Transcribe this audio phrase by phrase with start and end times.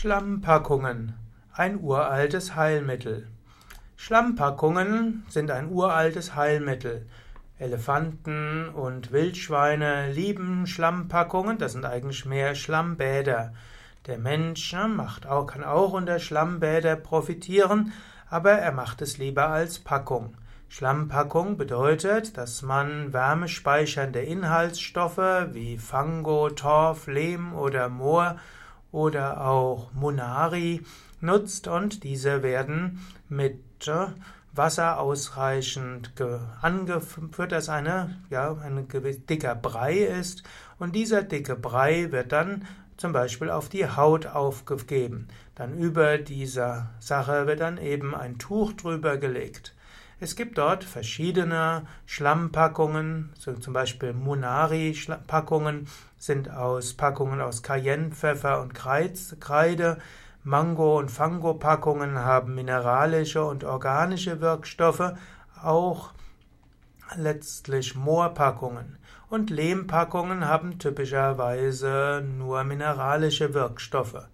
[0.00, 1.12] Schlammpackungen.
[1.52, 3.26] Ein uraltes Heilmittel.
[3.96, 7.06] Schlammpackungen sind ein uraltes Heilmittel.
[7.58, 13.52] Elefanten und Wildschweine lieben Schlammpackungen, das sind eigentlich mehr Schlammbäder.
[14.06, 17.92] Der Mensch macht auch, kann auch unter Schlammbäder profitieren,
[18.30, 20.34] aber er macht es lieber als Packung.
[20.70, 28.36] Schlammpackung bedeutet, dass man wärmespeichernde Inhaltsstoffe wie Fango, Torf, Lehm oder Moor
[28.92, 30.82] oder auch Munari
[31.20, 34.06] nutzt und diese werden mit äh,
[34.52, 36.12] Wasser ausreichend
[36.60, 38.88] angeführt, dass eine, ja, ein
[39.28, 40.42] dicker Brei ist
[40.78, 45.28] und dieser dicke Brei wird dann zum Beispiel auf die Haut aufgegeben.
[45.54, 49.74] Dann über dieser Sache wird dann eben ein Tuch drüber gelegt.
[50.22, 55.88] Es gibt dort verschiedene Schlammpackungen, so zum Beispiel Munari-Packungen
[56.18, 59.96] sind aus Packungen aus Cayennepfeffer und Kreide.
[60.44, 65.14] Mango- und Fango-Packungen haben mineralische und organische Wirkstoffe,
[65.62, 66.12] auch
[67.16, 68.98] letztlich Moorpackungen.
[69.30, 74.28] Und Lehmpackungen haben typischerweise nur mineralische Wirkstoffe.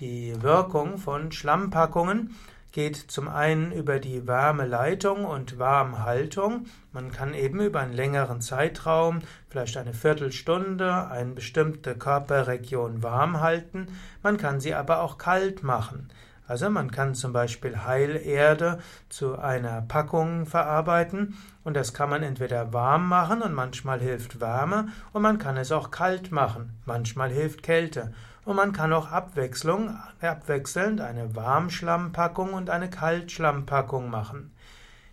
[0.00, 2.34] Die Wirkung von Schlammpackungen
[2.72, 6.66] geht zum einen über die Wärmeleitung und Warmhaltung.
[6.92, 13.88] Man kann eben über einen längeren Zeitraum, vielleicht eine Viertelstunde, eine bestimmte Körperregion warm halten.
[14.22, 16.08] Man kann sie aber auch kalt machen.
[16.46, 22.72] Also man kann zum Beispiel Heilerde zu einer Packung verarbeiten und das kann man entweder
[22.72, 27.62] warm machen und manchmal hilft Wärme und man kann es auch kalt machen, manchmal hilft
[27.62, 28.12] Kälte
[28.44, 34.52] und man kann auch Abwechslung, abwechselnd eine Warmschlammpackung und eine Kaltschlammpackung machen.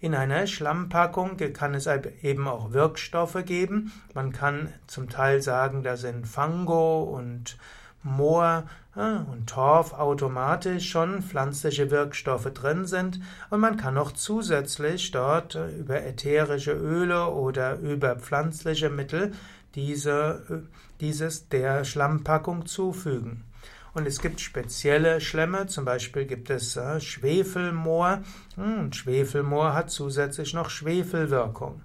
[0.00, 1.86] In einer Schlammpackung kann es
[2.22, 3.92] eben auch Wirkstoffe geben.
[4.14, 7.56] Man kann zum Teil sagen, da sind Fango und
[8.02, 8.64] Moor
[8.94, 15.70] und Torf automatisch schon pflanzliche Wirkstoffe drin sind und man kann auch zusätzlich dort äh,
[15.70, 19.32] über ätherische Öle oder über pflanzliche Mittel
[19.74, 23.44] diese, äh, dieses der Schlammpackung zufügen.
[23.94, 28.20] Und es gibt spezielle Schlemme, zum Beispiel gibt es äh, Schwefelmoor.
[28.56, 31.82] Hm, und Schwefelmoor hat zusätzlich noch Schwefelwirkung.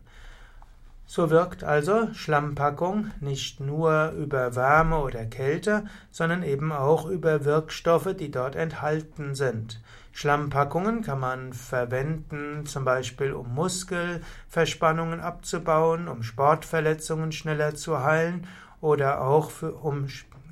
[1.09, 8.13] So wirkt also Schlammpackung nicht nur über Wärme oder Kälte, sondern eben auch über Wirkstoffe,
[8.13, 9.81] die dort enthalten sind.
[10.11, 18.45] Schlammpackungen kann man verwenden, zum Beispiel um Muskelverspannungen abzubauen, um Sportverletzungen schneller zu heilen
[18.81, 20.07] oder auch für, um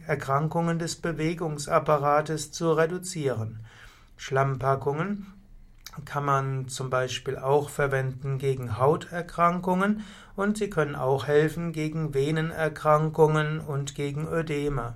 [0.07, 3.59] Erkrankungen des Bewegungsapparates zu reduzieren.
[4.16, 5.33] Schlammpackungen
[6.03, 10.03] kann man zum Beispiel auch verwenden gegen Hauterkrankungen
[10.35, 14.95] und sie können auch helfen gegen Venenerkrankungen und gegen Ödeme.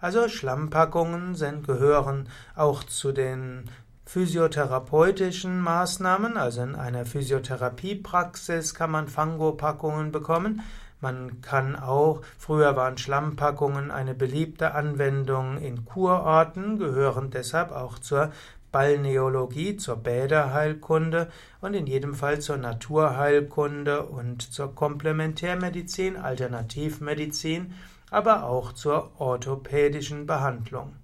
[0.00, 3.70] Also Schlammpackungen sind, gehören auch zu den
[4.04, 10.60] physiotherapeutischen Maßnahmen, also in einer Physiotherapiepraxis kann man Fangopackungen bekommen.
[11.00, 18.30] Man kann auch, früher waren Schlammpackungen eine beliebte Anwendung in Kurorten, gehören deshalb auch zur
[18.74, 21.30] Balneologie, zur Bäderheilkunde
[21.60, 27.72] und in jedem Fall zur Naturheilkunde und zur Komplementärmedizin, Alternativmedizin,
[28.10, 30.96] aber auch zur orthopädischen Behandlung.